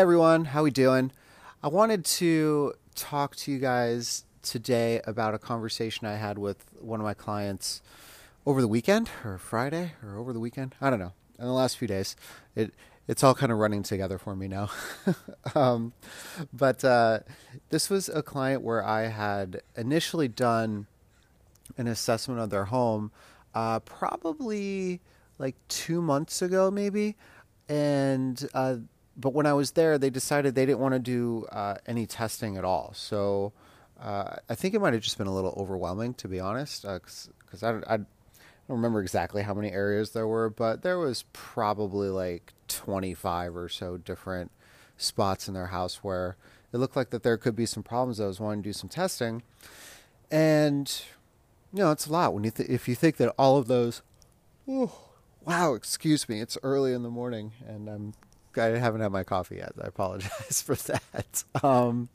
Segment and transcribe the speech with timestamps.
[0.00, 1.12] Everyone, how we doing?
[1.62, 7.00] I wanted to talk to you guys today about a conversation I had with one
[7.00, 7.82] of my clients
[8.46, 10.74] over the weekend or Friday or over the weekend.
[10.80, 11.12] I don't know.
[11.38, 12.16] In the last few days,
[12.56, 12.72] it
[13.08, 14.70] it's all kind of running together for me now.
[15.54, 15.92] um,
[16.50, 17.18] but uh,
[17.68, 20.86] this was a client where I had initially done
[21.76, 23.12] an assessment of their home,
[23.54, 25.02] uh, probably
[25.36, 27.16] like two months ago, maybe,
[27.68, 28.76] and uh,
[29.16, 32.56] but when I was there, they decided they didn't want to do uh, any testing
[32.56, 32.92] at all.
[32.94, 33.52] So
[34.00, 37.28] uh, I think it might have just been a little overwhelming, to be honest, because
[37.62, 38.06] uh, I, I don't
[38.68, 43.96] remember exactly how many areas there were, but there was probably like 25 or so
[43.96, 44.50] different
[44.96, 46.36] spots in their house where
[46.72, 48.20] it looked like that there could be some problems.
[48.20, 49.42] I was wanting to do some testing,
[50.30, 51.02] and
[51.72, 54.02] you know, it's a lot when you th- if you think that all of those.
[54.68, 54.92] Oh,
[55.44, 58.14] wow, excuse me, it's early in the morning, and I'm
[58.56, 59.72] I haven't had my coffee yet.
[59.82, 61.44] I apologize for that.
[61.62, 62.08] Um,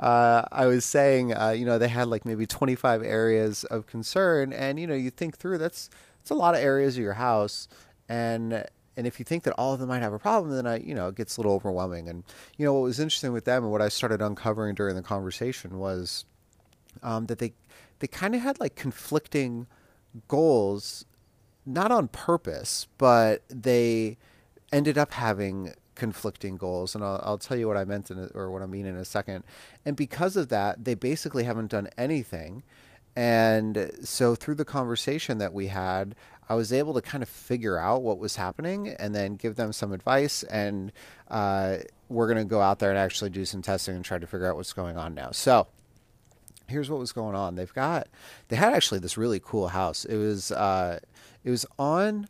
[0.00, 4.52] uh, I was saying, uh, you know, they had like maybe 25 areas of concern,
[4.52, 7.68] and you know, you think through that's that's a lot of areas of your house,
[8.08, 8.64] and
[8.96, 10.94] and if you think that all of them might have a problem, then I, you
[10.94, 12.08] know, it gets a little overwhelming.
[12.08, 12.24] And
[12.56, 15.78] you know, what was interesting with them and what I started uncovering during the conversation
[15.78, 16.24] was
[17.02, 17.52] um, that they
[17.98, 19.66] they kind of had like conflicting
[20.28, 21.04] goals,
[21.66, 24.16] not on purpose, but they
[24.74, 28.50] ended up having conflicting goals, and I'll, I'll tell you what I meant in, or
[28.50, 29.44] what I mean in a second.
[29.84, 32.64] And because of that, they basically haven't done anything.
[33.16, 36.16] And so through the conversation that we had,
[36.48, 39.72] I was able to kind of figure out what was happening and then give them
[39.72, 40.42] some advice.
[40.42, 40.90] And
[41.28, 41.76] uh,
[42.08, 44.50] we're going to go out there and actually do some testing and try to figure
[44.50, 45.30] out what's going on now.
[45.30, 45.68] So
[46.66, 47.54] here's what was going on.
[47.54, 48.08] They've got,
[48.48, 50.04] they had actually this really cool house.
[50.04, 50.98] It was, uh,
[51.44, 52.26] it was on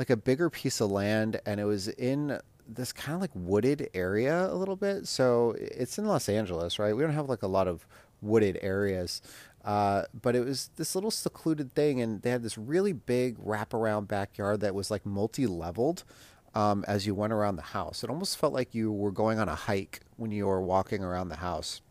[0.00, 3.90] like a bigger piece of land and it was in this kind of like wooded
[3.92, 5.06] area a little bit.
[5.06, 6.96] So it's in Los Angeles, right?
[6.96, 7.86] We don't have like a lot of
[8.22, 9.20] wooded areas.
[9.62, 14.08] Uh, but it was this little secluded thing, and they had this really big wraparound
[14.08, 16.04] backyard that was like multi leveled
[16.54, 18.02] um, as you went around the house.
[18.02, 21.28] It almost felt like you were going on a hike when you were walking around
[21.28, 21.82] the house.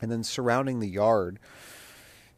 [0.00, 1.40] And then surrounding the yard,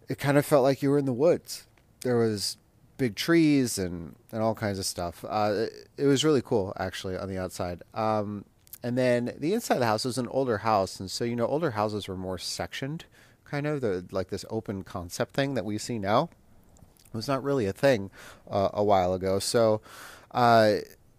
[0.09, 1.67] it kind of felt like you were in the woods.
[2.01, 2.57] There was
[2.97, 5.25] big trees and, and all kinds of stuff.
[5.29, 7.83] Uh, it, it, was really cool, actually, on the outside.
[7.95, 8.45] Um,
[8.83, 11.47] and then the inside of the house was an older house, and so you know,
[11.47, 13.05] older houses were more sectioned,
[13.45, 16.31] kind of the like this open concept thing that we see now.
[17.07, 18.11] It was not really a thing
[18.51, 19.39] uh, a while ago.
[19.39, 19.83] So,
[20.31, 20.77] uh,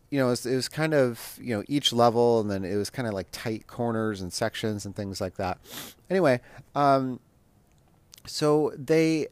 [0.10, 2.76] you know, it was, it was, kind of you know each level, and then it
[2.76, 5.60] was kind of like tight corners and sections and things like that.
[6.10, 6.42] Anyway,
[6.76, 7.20] um,
[8.26, 9.28] so they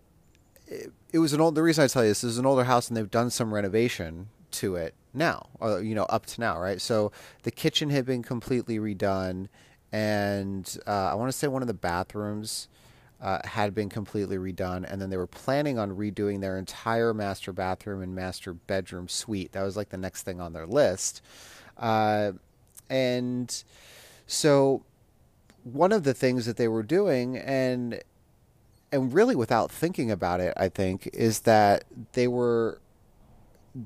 [1.11, 1.55] it was an old.
[1.55, 4.29] The reason I tell you this is an older house, and they've done some renovation
[4.51, 6.79] to it now, or you know, up to now, right?
[6.79, 7.11] So
[7.43, 9.47] the kitchen had been completely redone,
[9.91, 12.67] and uh, I want to say one of the bathrooms
[13.21, 17.51] uh, had been completely redone, and then they were planning on redoing their entire master
[17.51, 19.51] bathroom and master bedroom suite.
[19.51, 21.21] That was like the next thing on their list,
[21.77, 22.31] uh,
[22.89, 23.63] and
[24.27, 24.83] so
[25.63, 28.01] one of the things that they were doing, and
[28.91, 32.81] and really without thinking about it, I think, is that they were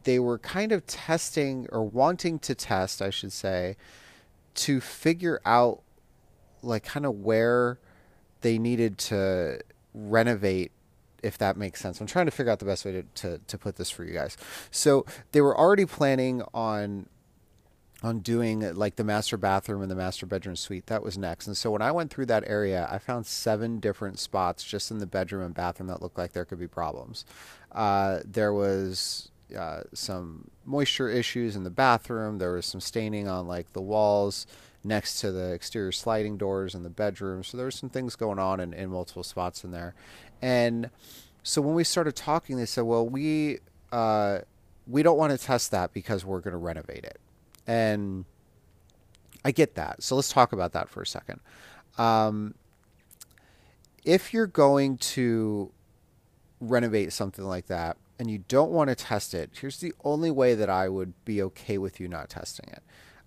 [0.04, 3.78] they were kind of testing or wanting to test, I should say,
[4.56, 5.82] to figure out
[6.64, 7.80] like kind of where
[8.42, 9.60] they needed to
[9.94, 10.72] renovate
[11.26, 12.00] if that makes sense.
[12.00, 14.14] I'm trying to figure out the best way to, to, to put this for you
[14.14, 14.38] guys.
[14.70, 17.08] So they were already planning on
[18.06, 20.86] on doing like the master bathroom and the master bedroom suite.
[20.86, 21.48] That was next.
[21.48, 25.00] And so when I went through that area, I found seven different spots just in
[25.00, 27.26] the bedroom and bathroom that looked like there could be problems.
[27.72, 32.38] Uh, there was uh, some moisture issues in the bathroom.
[32.38, 34.46] There was some staining on like the walls
[34.84, 37.44] next to the exterior sliding doors in the bedroom.
[37.44, 39.96] So there were some things going on in, in multiple spots in there.
[40.44, 40.92] And
[41.42, 43.60] so when we started talking, they said, well, we,
[43.92, 44.42] uh,
[44.86, 47.20] we don't want to test that because we're going to renovate it.
[47.68, 48.26] And
[49.44, 50.04] I get that.
[50.04, 51.40] So let's talk about that for a second.
[51.98, 52.56] Um,
[54.04, 55.72] if you're going to
[56.60, 60.56] renovate something like that, and you don't want to test it, here's the only way
[60.56, 62.84] that I would be okay with you not testing it,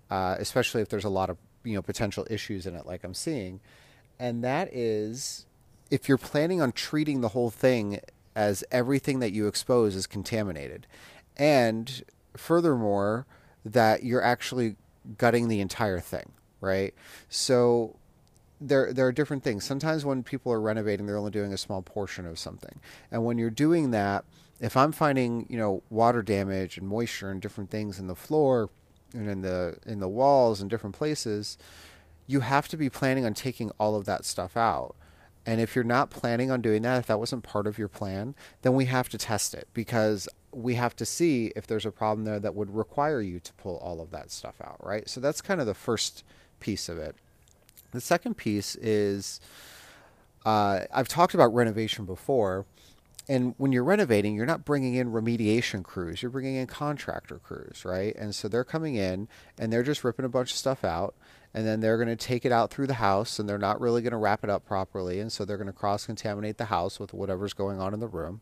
[0.09, 3.13] uh, especially if there's a lot of you know potential issues in it, like I'm
[3.13, 3.59] seeing,
[4.17, 5.45] and that is
[5.91, 7.99] if you're planning on treating the whole thing
[8.35, 10.87] as everything that you expose is contaminated,
[11.37, 12.03] and
[12.35, 13.27] furthermore
[13.65, 14.75] that you're actually
[15.17, 16.93] gutting the entire thing, right?
[17.29, 17.95] So
[18.61, 19.63] there there are different things.
[19.63, 22.79] Sometimes when people are renovating, they're only doing a small portion of something,
[23.11, 24.25] and when you're doing that,
[24.59, 28.69] if I'm finding you know water damage and moisture and different things in the floor
[29.13, 31.57] and in the in the walls and different places,
[32.27, 34.95] you have to be planning on taking all of that stuff out.
[35.45, 38.35] And if you're not planning on doing that, if that wasn't part of your plan,
[38.61, 42.25] then we have to test it because we have to see if there's a problem
[42.25, 45.09] there that would require you to pull all of that stuff out, right?
[45.09, 46.23] So that's kind of the first
[46.59, 47.15] piece of it.
[47.91, 49.39] The second piece is
[50.45, 52.65] uh, I've talked about renovation before.
[53.27, 57.85] And when you're renovating, you're not bringing in remediation crews, you're bringing in contractor crews,
[57.85, 58.15] right?
[58.15, 59.27] And so they're coming in
[59.59, 61.13] and they're just ripping a bunch of stuff out
[61.53, 64.01] and then they're going to take it out through the house and they're not really
[64.01, 66.99] going to wrap it up properly and so they're going to cross contaminate the house
[66.99, 68.41] with whatever's going on in the room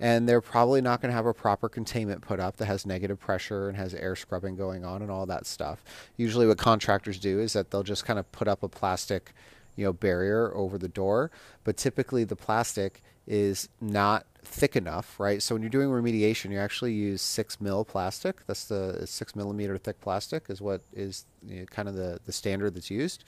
[0.00, 3.20] and they're probably not going to have a proper containment put up that has negative
[3.20, 5.84] pressure and has air scrubbing going on and all that stuff.
[6.16, 9.32] Usually, what contractors do is that they'll just kind of put up a plastic,
[9.76, 11.30] you know, barrier over the door,
[11.62, 15.42] but typically the plastic is not thick enough, right?
[15.42, 18.46] So when you're doing remediation, you actually use six mil plastic.
[18.46, 22.32] That's the six millimeter thick plastic is what is you know, kind of the, the
[22.32, 23.24] standard that's used.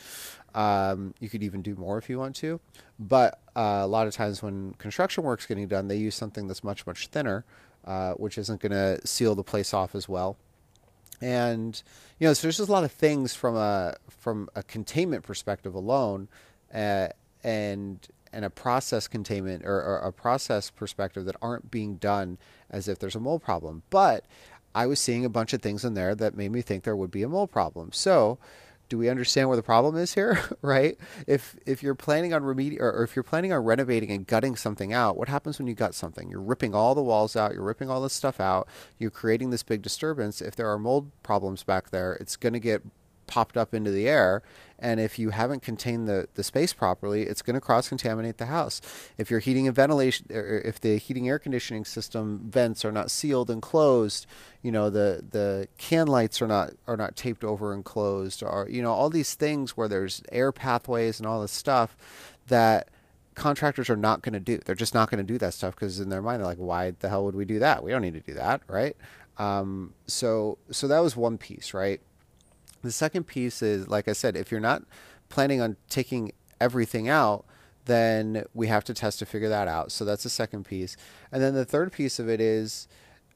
[0.54, 2.60] Um, you could even do more if you want to,
[2.98, 6.64] but uh, a lot of times when construction work's getting done, they use something that's
[6.64, 7.44] much much thinner,
[7.86, 10.36] uh, which isn't going to seal the place off as well.
[11.20, 11.80] And
[12.18, 15.74] you know, so there's just a lot of things from a from a containment perspective
[15.74, 16.28] alone,
[16.74, 17.08] uh,
[17.44, 22.38] and and a process containment or, or, a process perspective that aren't being done
[22.70, 23.82] as if there's a mold problem.
[23.90, 24.24] But
[24.74, 27.10] I was seeing a bunch of things in there that made me think there would
[27.10, 27.92] be a mold problem.
[27.92, 28.38] So,
[28.88, 30.38] do we understand where the problem is here?
[30.62, 30.98] right?
[31.26, 34.56] If if you're planning on remedi- or, or if you're planning on renovating and gutting
[34.56, 36.28] something out, what happens when you gut something?
[36.28, 37.54] You're ripping all the walls out.
[37.54, 38.68] You're ripping all this stuff out.
[38.98, 40.40] You're creating this big disturbance.
[40.42, 42.82] If there are mold problems back there, it's going to get
[43.26, 44.42] popped up into the air.
[44.82, 48.46] And if you haven't contained the, the space properly, it's going to cross contaminate the
[48.46, 48.80] house.
[49.16, 53.10] If your heating and ventilation, or if the heating air conditioning system vents are not
[53.10, 54.26] sealed and closed,
[54.60, 58.66] you know the the can lights are not are not taped over and closed, or
[58.68, 61.96] you know all these things where there's air pathways and all this stuff
[62.48, 62.88] that
[63.36, 64.58] contractors are not going to do.
[64.58, 66.92] They're just not going to do that stuff because in their mind they're like, why
[66.98, 67.84] the hell would we do that?
[67.84, 68.96] We don't need to do that, right?
[69.38, 72.00] Um, so so that was one piece, right?
[72.82, 74.82] The second piece is, like I said, if you're not
[75.28, 77.44] planning on taking everything out,
[77.84, 79.90] then we have to test to figure that out.
[79.90, 80.96] So that's the second piece.
[81.30, 82.86] And then the third piece of it is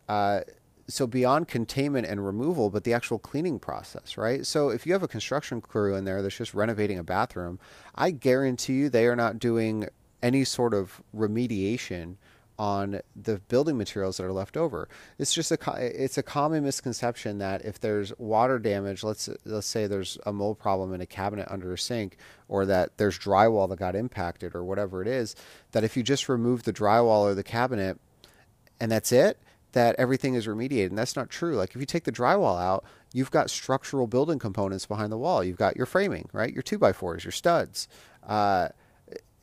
[0.09, 0.41] uh,
[0.89, 4.47] so beyond containment and removal, but the actual cleaning process, right?
[4.47, 7.59] So if you have a construction crew in there that's just renovating a bathroom,
[7.95, 9.89] I guarantee you they are not doing
[10.23, 12.17] any sort of remediation
[12.59, 14.89] on the building materials that are left over.
[15.19, 15.59] It's just a
[16.05, 20.59] it's a common misconception that if there's water damage, let's let's say there's a mold
[20.59, 22.17] problem in a cabinet under a sink,
[22.49, 25.37] or that there's drywall that got impacted, or whatever it is,
[25.73, 27.99] that if you just remove the drywall or the cabinet,
[28.81, 29.39] and that's it,
[29.73, 30.87] that everything is remediated.
[30.89, 31.57] And that's not true.
[31.57, 35.45] Like if you take the drywall out, you've got structural building components behind the wall.
[35.45, 36.53] You've got your framing, right?
[36.53, 37.87] Your two by fours, your studs.
[38.27, 38.69] Uh,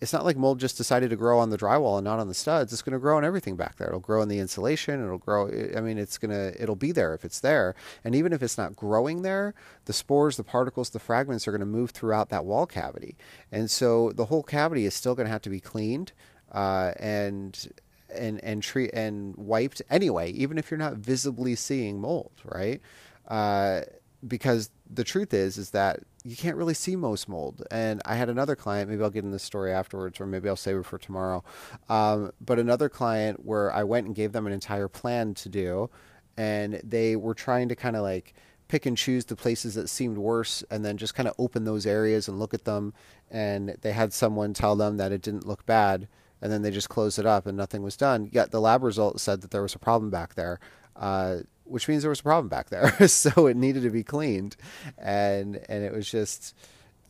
[0.03, 2.33] it's not like mold just decided to grow on the drywall and not on the
[2.33, 2.73] studs.
[2.73, 3.87] It's going to grow on everything back there.
[3.87, 5.01] It'll grow in the insulation.
[5.01, 5.47] It'll grow.
[5.47, 6.51] I mean, it's gonna.
[6.59, 7.73] It'll be there if it's there.
[8.03, 9.53] And even if it's not growing there,
[9.85, 13.15] the spores, the particles, the fragments are going to move throughout that wall cavity.
[13.49, 16.11] And so the whole cavity is still going to have to be cleaned
[16.51, 17.71] uh, and
[18.13, 22.81] and and treat and wiped anyway, even if you're not visibly seeing mold, right?
[23.29, 23.83] Uh,
[24.27, 27.63] because the truth is is that you can't really see most mold.
[27.69, 30.55] And I had another client, maybe I'll get in this story afterwards, or maybe I'll
[30.55, 31.43] save it for tomorrow.
[31.89, 35.89] Um, but another client where I went and gave them an entire plan to do,
[36.37, 38.33] and they were trying to kind of like
[38.67, 41.85] pick and choose the places that seemed worse and then just kind of open those
[41.85, 42.93] areas and look at them.
[43.29, 46.07] And they had someone tell them that it didn't look bad.
[46.41, 48.29] And then they just closed it up and nothing was done.
[48.31, 50.59] Yet the lab result said that there was a problem back there.
[50.95, 52.91] Uh, which means there was a problem back there.
[53.07, 54.55] so it needed to be cleaned,
[54.97, 56.55] and and it was just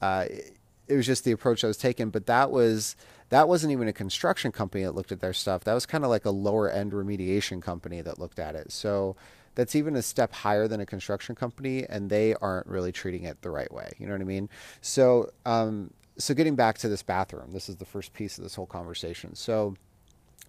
[0.01, 0.25] uh,
[0.87, 2.09] it was just the approach I was taking.
[2.09, 2.95] But that was
[3.29, 5.63] that wasn't even a construction company that looked at their stuff.
[5.63, 8.71] That was kind of like a lower end remediation company that looked at it.
[8.71, 9.15] So
[9.55, 13.41] that's even a step higher than a construction company, and they aren't really treating it
[13.41, 13.91] the right way.
[13.97, 14.49] You know what I mean?
[14.81, 18.55] So um, so getting back to this bathroom, this is the first piece of this
[18.55, 19.35] whole conversation.
[19.35, 19.75] So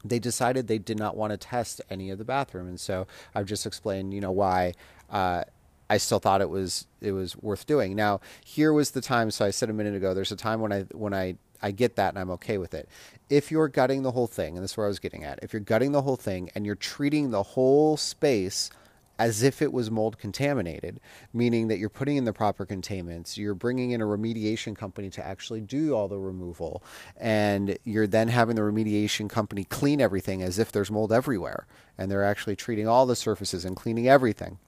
[0.05, 3.47] they decided they did not want to test any of the bathroom, and so I've
[3.47, 4.75] just explained, you know, why.
[5.11, 5.45] Uh,
[5.91, 7.95] I still thought it was it was worth doing.
[7.95, 9.31] Now, here was the time.
[9.31, 11.97] So I said a minute ago, there's a time when I when I I get
[11.97, 12.89] that and I'm okay with it.
[13.31, 15.53] If you're gutting the whole thing, and this is where I was getting at, if
[15.53, 18.71] you're gutting the whole thing and you're treating the whole space
[19.19, 21.01] as if it was mold contaminated,
[21.33, 25.25] meaning that you're putting in the proper containments, you're bringing in a remediation company to
[25.25, 26.83] actually do all the removal,
[27.17, 31.67] and you're then having the remediation company clean everything as if there's mold everywhere,
[31.97, 34.59] and they're actually treating all the surfaces and cleaning everything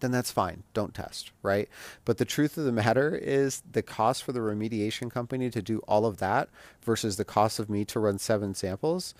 [0.00, 0.62] then that's fine.
[0.74, 1.68] Don't test, right?
[2.04, 5.78] But the truth of the matter is the cost for the remediation company to do
[5.86, 6.48] all of that
[6.82, 9.14] versus the cost of me to run seven samples,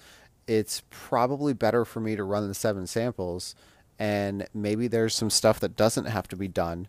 [0.47, 3.55] it's probably better for me to run the seven samples
[4.01, 6.89] and maybe there's some stuff that doesn't have to be done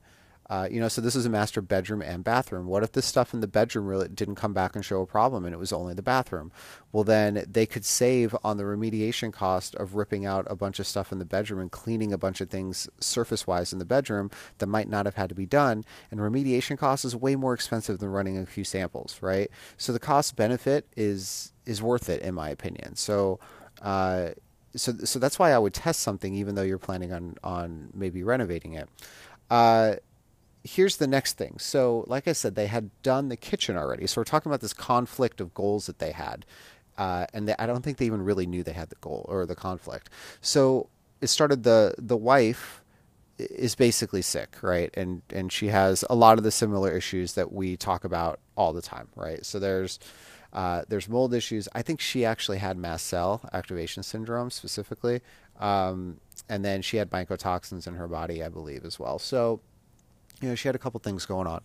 [0.51, 2.67] uh, you know, so this is a master bedroom and bathroom.
[2.67, 5.45] What if this stuff in the bedroom really didn't come back and show a problem
[5.45, 6.51] and it was only the bathroom?
[6.91, 10.87] Well, then they could save on the remediation cost of ripping out a bunch of
[10.87, 14.29] stuff in the bedroom and cleaning a bunch of things surface wise in the bedroom
[14.57, 15.85] that might not have had to be done.
[16.11, 19.49] And remediation cost is way more expensive than running a few samples, right?
[19.77, 22.97] So the cost benefit is is worth it in my opinion.
[22.97, 23.39] So.
[23.81, 24.31] Uh,
[24.75, 28.23] so, so that's why I would test something, even though you're planning on on maybe
[28.23, 28.89] renovating it.
[29.49, 29.95] Uh,
[30.63, 31.57] here's the next thing.
[31.59, 34.07] So, like I said, they had done the kitchen already.
[34.07, 36.45] So we're talking about this conflict of goals that they had,
[36.97, 39.45] uh, and they, I don't think they even really knew they had the goal or
[39.45, 40.09] the conflict.
[40.41, 41.63] So it started.
[41.63, 42.83] the The wife
[43.37, 44.91] is basically sick, right?
[44.93, 48.73] And and she has a lot of the similar issues that we talk about all
[48.73, 49.45] the time, right?
[49.45, 49.99] So there's
[50.53, 51.67] uh, there's mold issues.
[51.73, 55.21] I think she actually had mast cell activation syndrome specifically,
[55.59, 56.17] um,
[56.49, 59.19] and then she had mycotoxins in her body, I believe, as well.
[59.19, 59.61] So
[60.41, 61.61] you know, she had a couple things going on.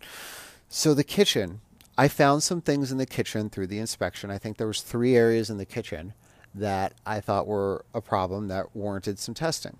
[0.69, 1.61] So the kitchen,
[1.97, 4.29] I found some things in the kitchen through the inspection.
[4.29, 6.13] I think there was three areas in the kitchen
[6.53, 9.77] that I thought were a problem that warranted some testing.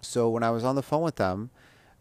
[0.00, 1.50] So when I was on the phone with them,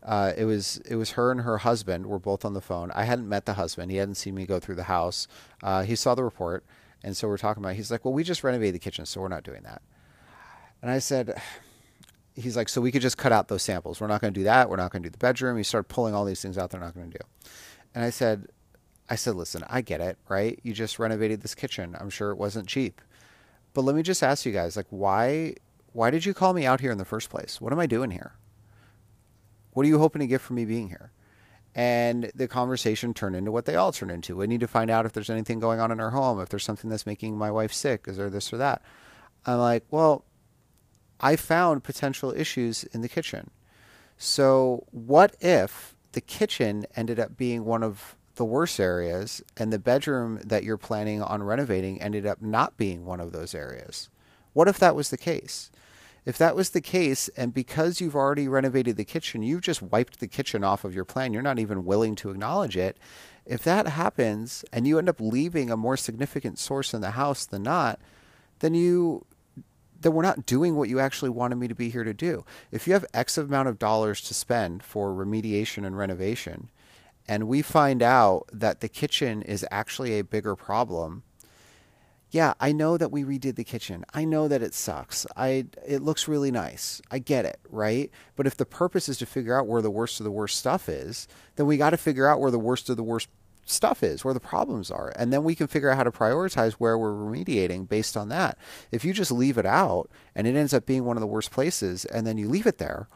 [0.04, 2.92] uh, it was it was her and her husband were both on the phone.
[2.92, 5.28] I hadn't met the husband; he hadn't seen me go through the house.
[5.62, 6.66] Uh, he saw the report,
[7.04, 7.74] and so we're talking about.
[7.74, 7.76] It.
[7.78, 9.82] He's like, "Well, we just renovated the kitchen, so we're not doing that."
[10.82, 11.40] And I said,
[12.36, 14.00] he's like, so we could just cut out those samples.
[14.00, 14.70] We're not going to do that.
[14.70, 15.58] We're not going to do the bedroom.
[15.58, 16.72] He started pulling all these things out.
[16.72, 17.26] They're not going to do.
[17.94, 18.48] And I said,
[19.10, 20.60] I said, listen, I get it, right?
[20.64, 21.96] You just renovated this kitchen.
[22.00, 23.02] I'm sure it wasn't cheap,
[23.74, 25.56] but let me just ask you guys, like, why,
[25.92, 27.60] why did you call me out here in the first place?
[27.60, 28.34] What am I doing here?
[29.74, 31.12] What are you hoping to get from me being here?
[31.74, 34.36] And the conversation turned into what they all turn into.
[34.36, 36.66] We need to find out if there's anything going on in our home, if there's
[36.66, 38.82] something that's making my wife sick, is there this or that?
[39.46, 40.26] I'm like, well,
[41.22, 43.52] I found potential issues in the kitchen.
[44.18, 49.80] So, what if the kitchen ended up being one of the worst areas and the
[49.80, 54.10] bedroom that you're planning on renovating ended up not being one of those areas?
[54.54, 55.72] What if that was the case?
[56.24, 60.20] If that was the case, and because you've already renovated the kitchen, you've just wiped
[60.20, 62.98] the kitchen off of your plan, you're not even willing to acknowledge it.
[63.46, 67.46] If that happens and you end up leaving a more significant source in the house
[67.46, 68.00] than not,
[68.60, 69.26] then you
[70.00, 72.44] then we're not doing what you actually wanted me to be here to do.
[72.72, 76.70] If you have X amount of dollars to spend for remediation and renovation,
[77.28, 81.22] and we find out that the kitchen is actually a bigger problem,
[82.32, 84.06] yeah, I know that we redid the kitchen.
[84.14, 85.28] I know that it sucks.
[85.36, 87.02] I it looks really nice.
[87.12, 88.10] I get it, right?
[88.38, 90.88] But if the purpose is to figure out where the worst of the worst stuff
[90.88, 93.28] is, then we got to figure out where the worst of the worst
[93.66, 95.12] stuff is, where the problems are.
[95.18, 98.58] And then we can figure out how to prioritize where we're remediating based on that.
[98.92, 101.52] If you just leave it out and it ends up being one of the worst
[101.52, 103.08] places and then you leave it there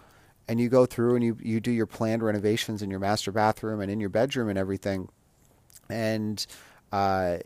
[0.47, 3.79] and you go through and you, you do your planned renovations in your master bathroom
[3.79, 5.09] and in your bedroom and everything
[5.89, 6.45] and
[6.91, 7.37] uh,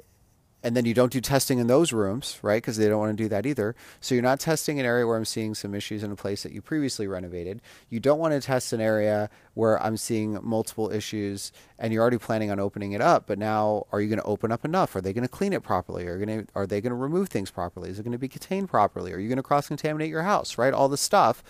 [0.61, 2.61] and then you don't do testing in those rooms, right?
[2.61, 3.75] Because they don't want to do that either.
[4.01, 6.51] So you're not testing an area where I'm seeing some issues in a place that
[6.51, 7.61] you previously renovated.
[7.89, 12.17] You don't want to test an area where I'm seeing multiple issues and you're already
[12.17, 13.25] planning on opening it up.
[13.25, 14.93] But now, are you going to open up enough?
[14.97, 16.05] Are they going to clean it properly?
[16.07, 17.89] Are, going to, are they going to remove things properly?
[17.89, 19.13] Is it going to be contained properly?
[19.13, 20.73] Are you going to cross contaminate your house, right?
[20.73, 21.41] All this stuff.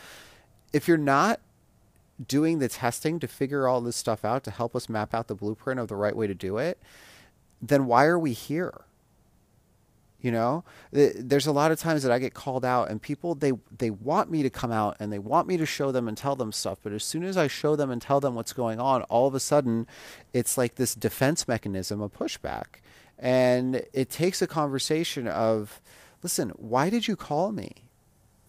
[0.72, 1.40] If you're not
[2.28, 5.36] doing the testing to figure all this stuff out to help us map out the
[5.36, 6.78] blueprint of the right way to do it,
[7.60, 8.82] then why are we here?
[10.22, 10.64] You know?
[10.92, 14.30] There's a lot of times that i get called out and people they they want
[14.30, 16.80] me to come out and they want me to show them and tell them stuff
[16.84, 19.36] but as soon as i show them and tell them what's going on all of
[19.36, 19.88] a sudden
[20.34, 22.82] it's like this defense mechanism a pushback.
[23.18, 25.82] And it takes a conversation of
[26.24, 27.86] listen why did you call me?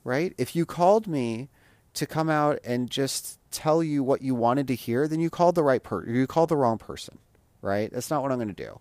[0.03, 0.35] Right?
[0.39, 1.49] If you called me
[1.95, 5.57] to come out and just tell you what you wanted to hear then you called
[5.57, 7.19] the right person you called the wrong person
[7.63, 7.93] right?
[7.93, 8.81] That's not what i'm going to do.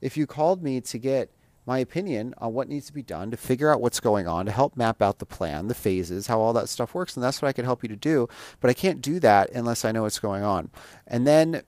[0.00, 1.30] If you called me to get
[1.66, 4.52] my opinion on what needs to be done to figure out what's going on, to
[4.52, 7.16] help map out the plan, the phases, how all that stuff works.
[7.16, 8.28] And that's what I can help you to do.
[8.60, 10.70] But I can't do that unless I know what's going on.
[11.06, 11.62] And then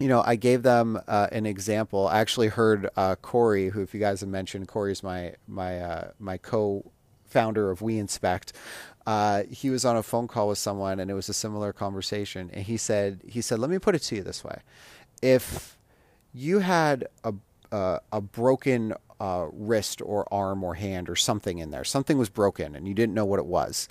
[0.00, 2.08] you know, I gave them uh, an example.
[2.08, 6.10] I actually heard uh, Corey, who, if you guys have mentioned, Corey's my my uh,
[6.18, 8.54] my co-founder of We Inspect.
[9.06, 12.50] Uh, he was on a phone call with someone, and it was a similar conversation.
[12.54, 14.60] And he said, he said, let me put it to you this way:
[15.20, 15.76] if
[16.32, 17.34] you had a
[17.72, 22.74] a broken uh, wrist or arm or hand or something in there, something was broken,
[22.74, 23.88] and you didn't know what it was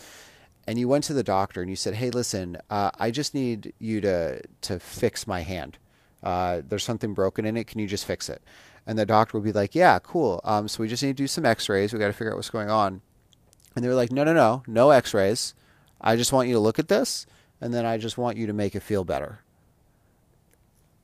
[0.67, 3.73] and you went to the doctor and you said, "Hey, listen, uh, I just need
[3.79, 5.79] you to to fix my hand."
[6.21, 7.67] Uh, there's something broken in it.
[7.67, 8.41] Can you just fix it?
[8.85, 10.41] And the doctor would be like, yeah, cool.
[10.43, 11.93] Um, so we just need to do some x-rays.
[11.93, 13.01] We got to figure out what's going on.
[13.75, 15.53] And they were like, no, no, no, no x-rays.
[16.01, 17.25] I just want you to look at this.
[17.61, 19.39] And then I just want you to make it feel better.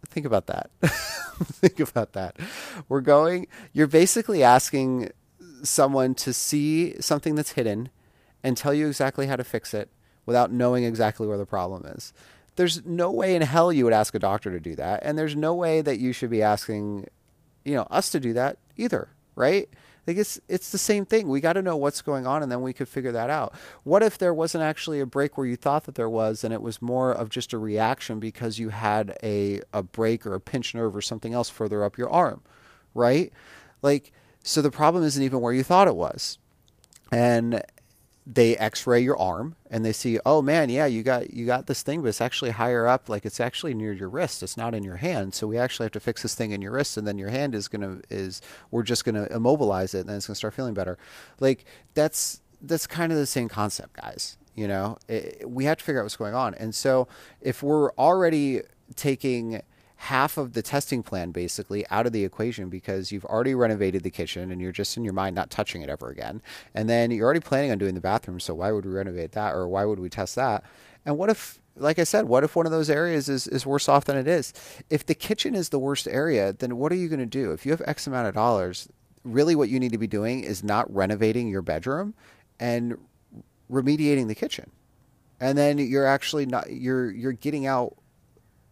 [0.06, 0.70] Think about that.
[0.82, 2.36] Think about that.
[2.88, 5.12] We're going, you're basically asking
[5.64, 7.90] someone to see something that's hidden
[8.44, 9.90] and tell you exactly how to fix it
[10.26, 12.14] without knowing exactly where the problem is
[12.56, 15.36] there's no way in hell you would ask a doctor to do that, and there's
[15.36, 17.08] no way that you should be asking,
[17.64, 19.70] you know, us to do that either, right?
[20.08, 21.28] Like it's it's the same thing.
[21.28, 23.56] We got to know what's going on, and then we could figure that out.
[23.84, 26.62] What if there wasn't actually a break where you thought that there was, and it
[26.62, 30.76] was more of just a reaction because you had a a break or a pinched
[30.76, 32.42] nerve or something else further up your arm,
[32.94, 33.34] right?
[33.82, 34.12] Like
[34.44, 36.38] so, the problem isn't even where you thought it was,
[37.12, 37.64] and
[38.28, 41.84] they x-ray your arm and they see oh man yeah you got you got this
[41.84, 44.42] thing but it's actually higher up like it's actually near your wrist.
[44.42, 45.36] It's not in your hand.
[45.36, 47.54] So we actually have to fix this thing in your wrist and then your hand
[47.54, 48.42] is going to is
[48.72, 50.98] we're just going to immobilize it and then it's going to start feeling better.
[51.40, 54.98] Like that's that's kind of the same concept guys you know?
[55.08, 56.56] It, we have to figure out what's going on.
[56.56, 57.08] And so
[57.42, 58.62] if we're already
[58.96, 59.62] taking
[60.06, 64.12] half of the testing plan basically out of the equation because you've already renovated the
[64.12, 66.44] kitchen and you're just in your mind not touching it ever again.
[66.76, 69.56] And then you're already planning on doing the bathroom, so why would we renovate that
[69.56, 70.64] or why would we test that?
[71.06, 73.90] And what if like I said, what if one of those areas is, is worse
[73.90, 74.54] off than it is?
[74.90, 77.52] If the kitchen is the worst area, then what are you going to do?
[77.52, 78.88] If you have X amount of dollars,
[79.26, 82.14] really what you need to be doing is not renovating your bedroom
[82.60, 82.98] and
[83.70, 84.72] remediating the kitchen.
[85.42, 87.98] And then you're actually not you're you're getting out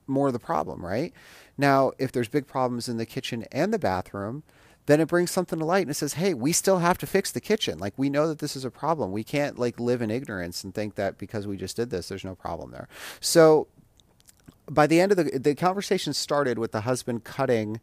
[0.08, 1.14] more of the problem, right?
[1.58, 4.44] Now, if there's big problems in the kitchen and the bathroom,
[4.86, 7.32] then it brings something to light and it says, "Hey, we still have to fix
[7.32, 7.80] the kitchen.
[7.80, 9.12] Like we know that this is a problem.
[9.12, 12.26] We can't like live in ignorance and think that because we just did this, there's
[12.26, 12.88] no problem there."
[13.22, 13.68] So,
[14.70, 17.80] by the end of the the conversation started with the husband cutting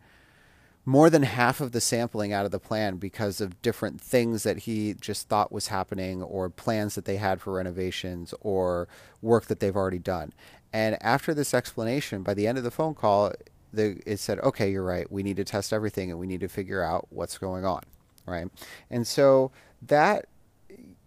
[0.87, 4.61] more than half of the sampling out of the plan because of different things that
[4.61, 8.89] he just thought was happening or plans that they had for renovations or
[9.21, 10.33] work that they've already done.
[10.73, 13.33] And after this explanation, by the end of the phone call,
[13.73, 15.11] the, it said, okay, you're right.
[15.11, 17.83] We need to test everything and we need to figure out what's going on.
[18.27, 18.49] Right.
[18.91, 19.51] And so
[19.83, 20.27] that,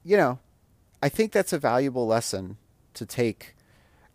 [0.04, 0.40] you know,
[1.02, 2.58] I think that's a valuable lesson
[2.96, 3.56] to take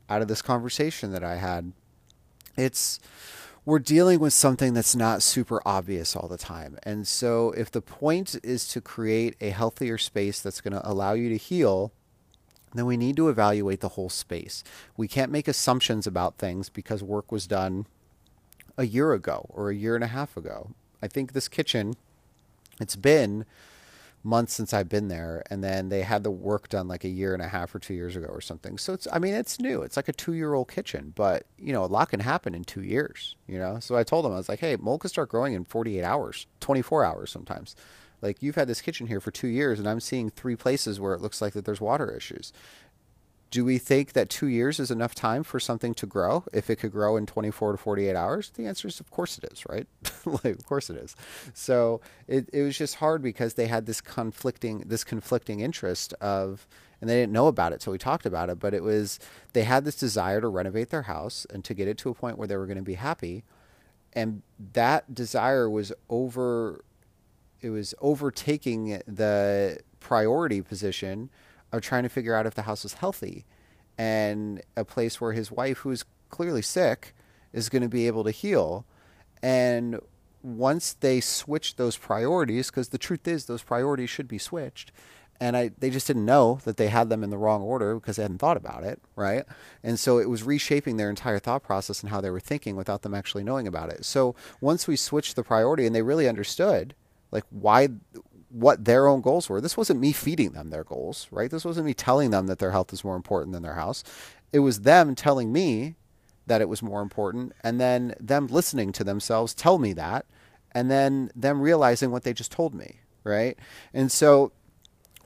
[0.09, 1.73] out of this conversation that I had.
[2.57, 2.99] It's,
[3.65, 6.79] we're dealing with something that's not super obvious all the time.
[6.83, 11.13] And so if the point is to create a healthier space that's going to allow
[11.13, 11.93] you to heal,
[12.75, 14.65] then we need to evaluate the whole space.
[14.97, 17.87] We can't make assumptions about things because work was done
[18.77, 20.71] a year ago or a year and a half ago.
[21.03, 21.95] I think this kitchen,
[22.81, 23.45] it's been
[24.25, 27.33] months since I've been there, and then they had the work done like a year
[27.35, 28.79] and a half or two years ago or something.
[28.79, 29.83] So it's, I mean, it's new.
[29.83, 32.65] It's like a two year old kitchen, but you know, a lot can happen in
[32.65, 33.79] two years, you know?
[33.81, 36.47] So I told them, I was like, hey, mold can start growing in 48 hours,
[36.61, 37.77] 24 hours sometimes.
[38.21, 41.15] Like you've had this kitchen here for two years, and I'm seeing three places where
[41.15, 42.53] it looks like that there's water issues.
[43.51, 46.45] Do we think that two years is enough time for something to grow?
[46.53, 49.45] If it could grow in 24 to 48 hours, the answer is of course it
[49.51, 49.87] is, right?
[50.27, 51.17] like of course it is.
[51.55, 56.67] So it it was just hard because they had this conflicting this conflicting interest of
[57.01, 59.19] and they didn't know about it so we talked about it but it was
[59.53, 62.37] they had this desire to renovate their house and to get it to a point
[62.37, 63.45] where they were going to be happy
[64.13, 66.85] and that desire was over
[67.61, 71.31] it was overtaking the priority position
[71.73, 73.45] of trying to figure out if the house was healthy
[73.97, 77.15] and a place where his wife who's clearly sick
[77.53, 78.85] is going to be able to heal
[79.43, 80.01] and
[80.43, 84.93] once they switched those priorities because the truth is those priorities should be switched
[85.41, 88.17] and I they just didn't know that they had them in the wrong order because
[88.17, 89.45] they hadn't thought about it, right?
[89.83, 93.03] And so it was reshaping their entire thought process and how they were thinking without
[93.03, 94.05] them actually knowing about it.
[94.05, 96.95] So once we switched the priority and they really understood
[97.31, 97.89] like why
[98.51, 99.61] what their own goals were.
[99.61, 101.51] This wasn't me feeding them their goals, right?
[101.51, 104.03] This wasn't me telling them that their health is more important than their house.
[104.53, 105.97] It was them telling me
[106.47, 110.25] that it was more important and then them listening to themselves tell me that
[110.73, 113.59] and then them realizing what they just told me, right?
[113.93, 114.53] And so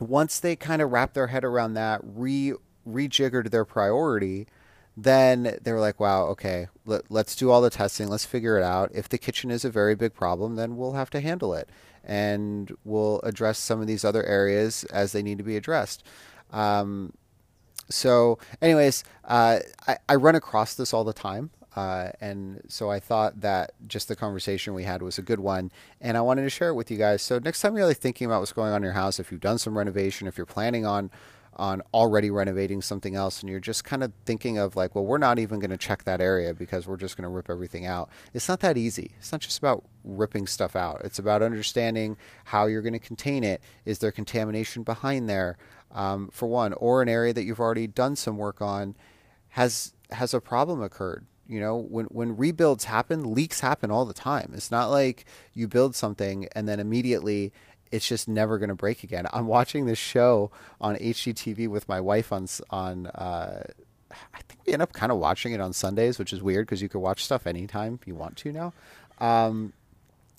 [0.01, 2.55] once they kind of wrap their head around that, re
[2.87, 4.49] rejiggered their priority,
[4.97, 8.09] then they were like, wow, okay, let, us do all the testing.
[8.09, 8.91] Let's figure it out.
[8.95, 11.69] If the kitchen is a very big problem, then we'll have to handle it.
[12.05, 16.05] And we'll address some of these other areas as they need to be addressed.
[16.51, 17.15] Um,
[17.89, 21.51] so, anyways, uh, I, I run across this all the time.
[21.75, 25.73] Uh, and so I thought that just the conversation we had was a good one,
[26.01, 27.23] and I wanted to share it with you guys.
[27.23, 29.41] So next time you're really thinking about what's going on in your house, if you've
[29.41, 31.11] done some renovation, if you're planning on
[31.57, 35.19] on already renovating something else and you're just kind of thinking of like well we're
[35.19, 38.09] not even going to check that area because we're just going to rip everything out.
[38.33, 39.13] It's not that easy.
[39.19, 41.03] It's not just about ripping stuff out.
[41.05, 43.61] It's about understanding how you're going to contain it.
[43.85, 45.59] Is there contamination behind there?
[45.91, 48.97] Um, for one or an area that you've already done some work on
[49.51, 51.27] has has a problem occurred.
[51.47, 54.53] You know when when rebuilds happen leaks happen all the time.
[54.55, 57.53] It's not like you build something and then immediately
[57.93, 59.27] it's just never going to break again.
[59.33, 60.51] I'm watching this show
[60.81, 63.07] on HGTV with my wife on on.
[63.09, 63.63] Uh,
[64.35, 66.83] I think we end up kind of watching it on Sundays, which is weird because
[66.83, 68.73] you can watch stuff anytime you want to now.
[69.19, 69.73] Um,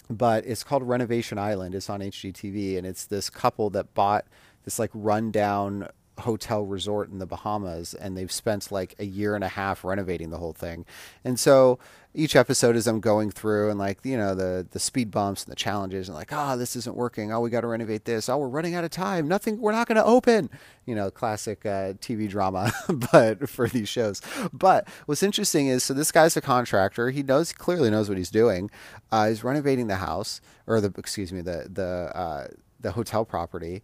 [0.09, 1.73] but it's called Renovation Island.
[1.73, 4.25] It's on HGTV, and it's this couple that bought
[4.63, 5.87] this like rundown
[6.19, 10.29] hotel resort in the Bahamas and they've spent like a year and a half renovating
[10.29, 10.85] the whole thing.
[11.23, 11.79] And so
[12.15, 15.51] each episode is them going through and like, you know, the the speed bumps and
[15.51, 17.31] the challenges and like, oh, this isn't working.
[17.31, 18.29] Oh, we got to renovate this.
[18.29, 19.27] Oh, we're running out of time.
[19.27, 20.49] Nothing, we're not going to open.
[20.85, 22.71] You know, classic uh, TV drama,
[23.11, 24.21] but for these shows.
[24.51, 27.09] But what's interesting is so this guy's a contractor.
[27.09, 28.69] He knows, clearly knows what he's doing.
[29.11, 32.47] Uh, he's renovating the house or the, excuse me, the, the, uh,
[32.79, 33.81] the hotel property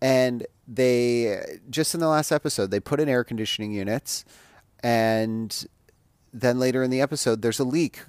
[0.00, 4.24] and they just in the last episode they put in air conditioning units
[4.82, 5.66] and
[6.32, 8.00] then later in the episode there's a leak.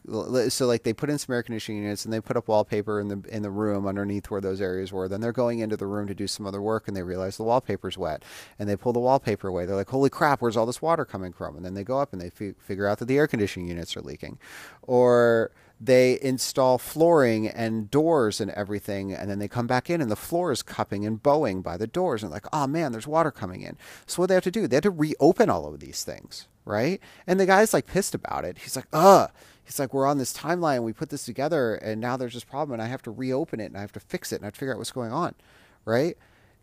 [0.49, 3.08] So like they put in some air conditioning units and they put up wallpaper in
[3.08, 5.08] the in the room underneath where those areas were.
[5.08, 7.43] Then they're going into the room to do some other work and they realize the
[7.43, 8.23] wallpaper's wet.
[8.58, 9.65] And they pull the wallpaper away.
[9.65, 11.55] They're like holy crap where's all this water coming from?
[11.55, 13.95] And then they go up and they f- figure out that the air conditioning units
[13.95, 14.38] are leaking.
[14.82, 20.12] Or they install flooring and doors and everything, and then they come back in and
[20.12, 23.32] the floor is cupping and bowing by the doors, and like, oh man, there's water
[23.32, 23.77] coming in.
[24.05, 26.47] So what do they have to do, they have to reopen all of these things,
[26.69, 27.01] right?
[27.25, 28.60] And the guy's like pissed about it.
[28.60, 29.32] He's like, ugh.
[29.65, 32.73] He's like, we're on this timeline, we put this together, and now there's this problem,
[32.73, 34.53] and I have to reopen it, and I have to fix it, and I have
[34.53, 35.36] to figure out what's going on,
[35.86, 36.17] right?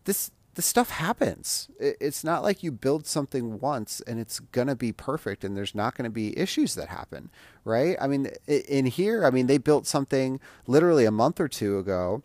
[0.04, 1.68] This this stuff happens.
[1.78, 5.74] It's not like you build something once and it's going to be perfect and there's
[5.74, 7.28] not going to be issues that happen,
[7.62, 7.94] right?
[8.00, 12.22] I mean, in here, I mean, they built something literally a month or two ago,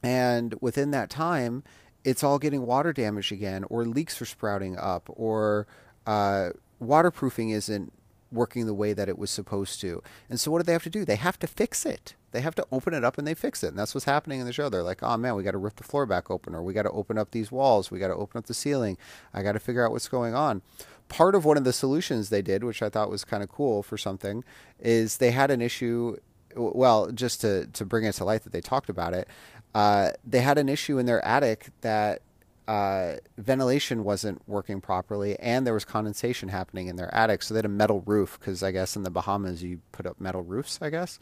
[0.00, 1.64] and within that time,
[2.04, 5.66] it's all getting water damage again, or leaks are sprouting up, or
[6.06, 7.92] uh, waterproofing isn't
[8.32, 10.02] working the way that it was supposed to.
[10.28, 11.04] And so, what do they have to do?
[11.04, 13.68] They have to fix it they have to open it up and they fix it.
[13.68, 14.68] And that's what's happening in the show.
[14.68, 16.82] They're like, oh man, we got to rip the floor back open, or we got
[16.82, 18.96] to open up these walls, we got to open up the ceiling.
[19.34, 20.62] I got to figure out what's going on.
[21.08, 23.82] Part of one of the solutions they did, which I thought was kind of cool
[23.82, 24.44] for something,
[24.78, 26.16] is they had an issue.
[26.54, 29.28] Well, just to, to bring it to light that they talked about it,
[29.74, 32.22] uh, they had an issue in their attic that
[32.70, 37.42] uh, ventilation wasn't working properly, and there was condensation happening in their attic.
[37.42, 40.20] So they had a metal roof because I guess in the Bahamas you put up
[40.20, 41.18] metal roofs, I guess.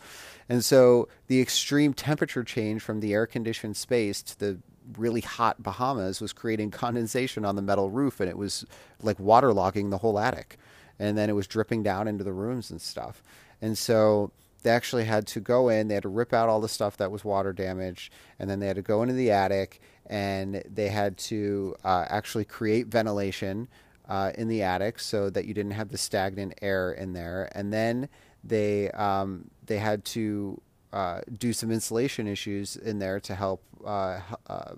[0.51, 4.59] And so the extreme temperature change from the air conditioned space to the
[4.99, 8.67] really hot Bahamas was creating condensation on the metal roof, and it was
[9.01, 10.59] like waterlogging the whole attic.
[10.99, 13.23] And then it was dripping down into the rooms and stuff.
[13.63, 14.33] And so
[14.65, 17.11] they actually had to go in, they had to rip out all the stuff that
[17.11, 21.17] was water damaged, and then they had to go into the attic and they had
[21.19, 23.69] to uh, actually create ventilation
[24.09, 27.51] uh, in the attic so that you didn't have the stagnant air in there.
[27.55, 28.09] And then
[28.43, 30.61] they um, they had to
[30.93, 34.75] uh, do some insulation issues in there to help uh, uh,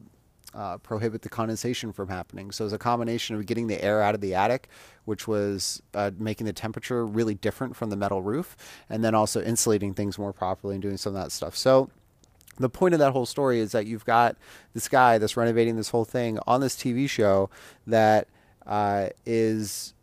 [0.52, 2.50] uh, prohibit the condensation from happening.
[2.50, 4.68] So it was a combination of getting the air out of the attic,
[5.04, 5.80] which was
[6.18, 8.56] making the temperature really different from the metal roof,
[8.88, 11.56] and then also insulating things more properly and doing some of that stuff.
[11.56, 11.90] So
[12.56, 14.36] the point of that whole story is that you've got
[14.74, 17.48] this guy that's renovating this whole thing on this TV show
[17.86, 18.28] that
[18.66, 19.94] uh, is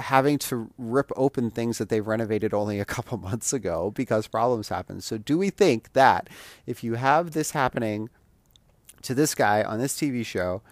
[0.00, 4.68] having to rip open things that they've renovated only a couple months ago because problems
[4.68, 5.00] happen.
[5.00, 6.28] So, do we think that
[6.66, 8.10] if you have this happening
[9.02, 10.62] to this guy on this TV show,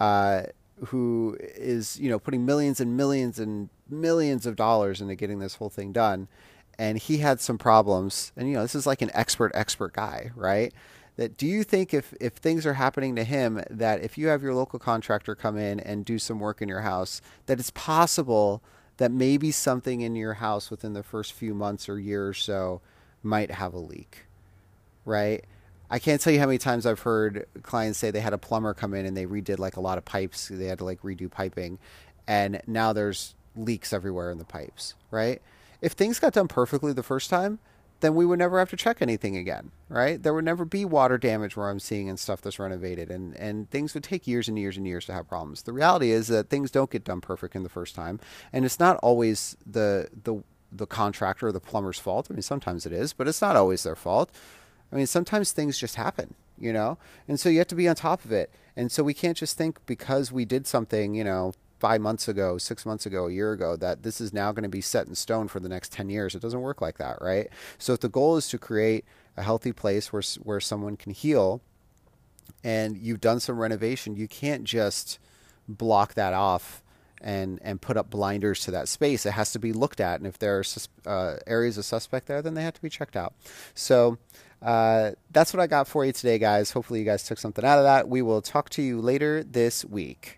[0.00, 0.42] uh,
[0.86, 5.56] who is you know putting millions and millions and millions of dollars into getting this
[5.56, 6.28] whole thing done,
[6.78, 10.30] and he had some problems, and you know this is like an expert expert guy,
[10.36, 10.72] right?
[11.16, 14.42] That do you think if if things are happening to him that if you have
[14.42, 18.62] your local contractor come in and do some work in your house, that it's possible
[18.98, 22.80] that maybe something in your house within the first few months or year or so
[23.22, 24.26] might have a leak?
[25.08, 25.44] right?
[25.90, 28.74] I can't tell you how many times I've heard clients say they had a plumber
[28.74, 30.48] come in and they redid like a lot of pipes.
[30.48, 31.78] They had to like redo piping,
[32.26, 35.40] and now there's leaks everywhere in the pipes, right?
[35.80, 37.58] If things got done perfectly the first time,
[38.00, 40.22] then we would never have to check anything again, right?
[40.22, 43.68] There would never be water damage where I'm seeing and stuff that's renovated, and and
[43.70, 45.62] things would take years and years and years to have problems.
[45.62, 48.20] The reality is that things don't get done perfect in the first time,
[48.52, 52.28] and it's not always the the the contractor or the plumber's fault.
[52.30, 54.30] I mean, sometimes it is, but it's not always their fault.
[54.92, 57.96] I mean, sometimes things just happen, you know, and so you have to be on
[57.96, 58.50] top of it.
[58.76, 62.58] And so we can't just think because we did something, you know, five months ago,
[62.58, 65.14] six months ago, a year ago, that this is now going to be set in
[65.14, 66.34] stone for the next 10 years.
[66.34, 67.48] It doesn't work like that, right?
[67.78, 69.04] So if the goal is to create
[69.36, 71.60] a healthy place where, where someone can heal
[72.64, 75.18] and you've done some renovation, you can't just
[75.68, 76.82] block that off
[77.20, 79.26] and and put up blinders to that space.
[79.26, 82.26] It has to be looked at, and if there are sus- uh, areas of suspect
[82.26, 83.34] there, then they have to be checked out.
[83.74, 84.18] So
[84.62, 86.72] uh, that's what I got for you today, guys.
[86.72, 88.08] Hopefully, you guys took something out of that.
[88.08, 90.37] We will talk to you later this week.